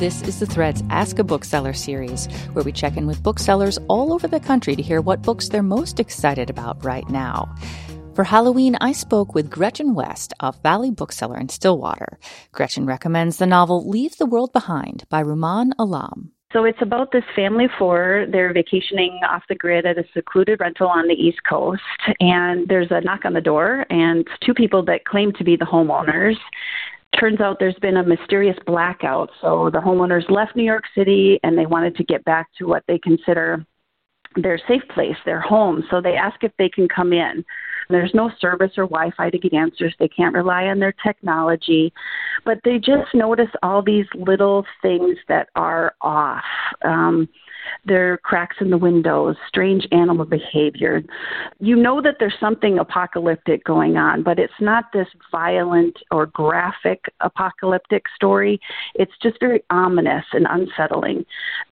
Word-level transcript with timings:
This 0.00 0.22
is 0.22 0.40
the 0.40 0.46
Threads 0.46 0.82
Ask 0.88 1.18
a 1.18 1.24
Bookseller 1.24 1.74
series, 1.74 2.24
where 2.54 2.64
we 2.64 2.72
check 2.72 2.96
in 2.96 3.06
with 3.06 3.22
booksellers 3.22 3.78
all 3.86 4.14
over 4.14 4.26
the 4.26 4.40
country 4.40 4.74
to 4.74 4.80
hear 4.80 5.02
what 5.02 5.20
books 5.20 5.50
they're 5.50 5.62
most 5.62 6.00
excited 6.00 6.48
about 6.48 6.82
right 6.82 7.06
now. 7.10 7.54
For 8.14 8.24
Halloween, 8.24 8.78
I 8.80 8.92
spoke 8.92 9.34
with 9.34 9.50
Gretchen 9.50 9.94
West 9.94 10.32
of 10.40 10.58
Valley 10.62 10.90
Bookseller 10.90 11.38
in 11.38 11.50
Stillwater. 11.50 12.18
Gretchen 12.50 12.86
recommends 12.86 13.36
the 13.36 13.46
novel 13.46 13.90
Leave 13.90 14.16
the 14.16 14.24
World 14.24 14.54
Behind 14.54 15.04
by 15.10 15.22
Rumaan 15.22 15.72
Alam. 15.78 16.32
So 16.52 16.64
it's 16.64 16.80
about 16.80 17.12
this 17.12 17.22
family 17.36 17.66
of 17.66 17.70
four. 17.78 18.26
They're 18.32 18.52
vacationing 18.52 19.20
off 19.28 19.42
the 19.48 19.54
grid 19.54 19.86
at 19.86 19.98
a 19.98 20.04
secluded 20.12 20.58
rental 20.58 20.88
on 20.88 21.06
the 21.06 21.14
East 21.14 21.44
Coast, 21.48 21.82
and 22.18 22.66
there's 22.66 22.90
a 22.90 23.02
knock 23.02 23.24
on 23.24 23.34
the 23.34 23.40
door, 23.40 23.86
and 23.88 24.26
two 24.44 24.54
people 24.54 24.82
that 24.86 25.04
claim 25.04 25.32
to 25.34 25.44
be 25.44 25.54
the 25.56 25.64
homeowners 25.64 26.36
turns 27.20 27.40
out 27.40 27.58
there's 27.60 27.78
been 27.80 27.98
a 27.98 28.02
mysterious 28.02 28.56
blackout. 28.66 29.30
So 29.40 29.70
the 29.70 29.78
homeowners 29.78 30.28
left 30.30 30.56
New 30.56 30.64
York 30.64 30.84
City 30.96 31.38
and 31.42 31.56
they 31.56 31.66
wanted 31.66 31.94
to 31.96 32.04
get 32.04 32.24
back 32.24 32.48
to 32.58 32.66
what 32.66 32.82
they 32.88 32.98
consider 32.98 33.64
their 34.36 34.60
safe 34.68 34.82
place, 34.94 35.16
their 35.24 35.40
home. 35.40 35.84
So 35.90 36.00
they 36.00 36.14
ask 36.14 36.42
if 36.42 36.52
they 36.58 36.68
can 36.68 36.88
come 36.88 37.12
in. 37.12 37.44
There's 37.88 38.12
no 38.14 38.30
service 38.40 38.70
or 38.76 38.84
Wi 38.84 39.10
Fi 39.16 39.30
to 39.30 39.38
get 39.38 39.52
answers. 39.52 39.94
They 39.98 40.08
can't 40.08 40.34
rely 40.34 40.66
on 40.66 40.78
their 40.78 40.94
technology. 41.04 41.92
But 42.44 42.58
they 42.64 42.78
just 42.78 43.12
notice 43.14 43.50
all 43.62 43.82
these 43.82 44.06
little 44.14 44.64
things 44.80 45.18
that 45.28 45.48
are 45.56 45.94
off. 46.00 46.44
Um, 46.84 47.28
there 47.84 48.12
are 48.12 48.18
cracks 48.18 48.56
in 48.60 48.70
the 48.70 48.78
windows, 48.78 49.36
strange 49.48 49.86
animal 49.92 50.24
behavior. 50.24 51.02
You 51.58 51.76
know 51.76 52.00
that 52.02 52.16
there's 52.18 52.34
something 52.38 52.78
apocalyptic 52.78 53.64
going 53.64 53.96
on, 53.96 54.22
but 54.22 54.38
it's 54.38 54.52
not 54.60 54.92
this 54.92 55.08
violent 55.30 55.96
or 56.10 56.26
graphic 56.26 57.04
apocalyptic 57.20 58.04
story. 58.14 58.60
It's 58.94 59.12
just 59.22 59.40
very 59.40 59.62
ominous 59.70 60.24
and 60.32 60.46
unsettling 60.48 61.24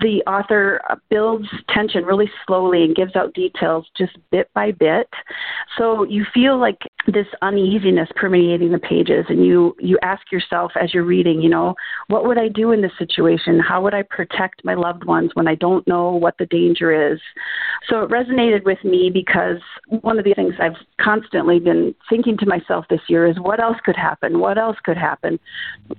the 0.00 0.22
author 0.26 0.80
builds 1.08 1.48
tension 1.68 2.04
really 2.04 2.30
slowly 2.46 2.84
and 2.84 2.94
gives 2.94 3.16
out 3.16 3.34
details 3.34 3.86
just 3.96 4.12
bit 4.30 4.52
by 4.54 4.72
bit. 4.72 5.08
So 5.78 6.04
you 6.04 6.24
feel 6.32 6.58
like 6.58 6.78
this 7.06 7.26
uneasiness 7.42 8.08
permeating 8.16 8.72
the 8.72 8.78
pages 8.78 9.26
and 9.28 9.44
you 9.44 9.76
you 9.78 9.98
ask 10.02 10.32
yourself 10.32 10.72
as 10.80 10.94
you're 10.94 11.04
reading, 11.04 11.42
you 11.42 11.48
know, 11.48 11.74
what 12.08 12.26
would 12.26 12.38
I 12.38 12.48
do 12.48 12.72
in 12.72 12.80
this 12.80 12.92
situation? 12.98 13.60
How 13.60 13.82
would 13.82 13.94
I 13.94 14.02
protect 14.02 14.64
my 14.64 14.74
loved 14.74 15.04
ones 15.04 15.32
when 15.34 15.46
I 15.46 15.54
don't 15.54 15.86
know 15.86 16.10
what 16.10 16.38
the 16.38 16.46
danger 16.46 17.12
is? 17.12 17.20
So 17.88 18.02
it 18.02 18.10
resonated 18.10 18.64
with 18.64 18.82
me 18.84 19.10
because 19.10 19.58
one 19.88 20.18
of 20.18 20.24
the 20.24 20.34
things 20.34 20.54
I've 20.58 20.76
constantly 20.98 21.60
been 21.60 21.94
thinking 22.08 22.36
to 22.38 22.46
myself 22.46 22.86
this 22.88 23.02
year 23.08 23.26
is 23.26 23.38
what 23.38 23.60
else 23.60 23.76
could 23.84 23.96
happen? 23.96 24.40
What 24.40 24.58
else 24.58 24.78
could 24.82 24.96
happen 24.96 25.38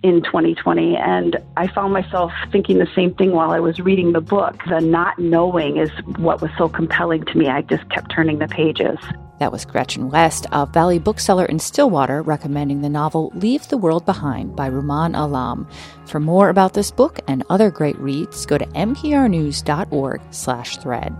in 0.01 0.23
2020? 0.23 0.97
And 0.97 1.37
I 1.55 1.67
found 1.67 1.93
myself 1.93 2.31
thinking 2.51 2.79
the 2.79 2.89
same 2.95 3.13
thing 3.13 3.31
while 3.31 3.51
I 3.51 3.59
was 3.59 3.79
reading 3.79 4.13
the 4.13 4.21
book. 4.21 4.61
The 4.67 4.81
not 4.81 5.19
knowing 5.19 5.77
is 5.77 5.91
what 6.17 6.41
was 6.41 6.51
so 6.57 6.67
compelling 6.67 7.25
to 7.25 7.37
me. 7.37 7.47
I 7.47 7.61
just 7.61 7.87
kept 7.89 8.11
turning 8.11 8.39
the 8.39 8.47
pages. 8.47 8.97
That 9.39 9.51
was 9.51 9.65
Gretchen 9.65 10.09
West 10.09 10.47
of 10.51 10.73
Valley 10.73 10.97
Bookseller 10.97 11.45
in 11.45 11.59
Stillwater 11.59 12.21
recommending 12.21 12.81
the 12.81 12.89
novel 12.89 13.31
Leave 13.35 13.67
the 13.67 13.77
World 13.77 14.05
Behind 14.05 14.55
by 14.55 14.69
Rumaan 14.69 15.15
Alam. 15.15 15.67
For 16.05 16.19
more 16.19 16.49
about 16.49 16.73
this 16.73 16.89
book 16.89 17.19
and 17.27 17.43
other 17.49 17.69
great 17.69 17.99
reads, 17.99 18.45
go 18.45 18.57
to 18.57 18.65
mprnews.org 18.65 20.21
slash 20.31 20.77
thread. 20.77 21.15